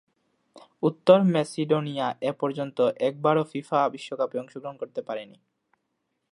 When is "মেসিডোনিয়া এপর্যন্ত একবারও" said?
1.33-3.43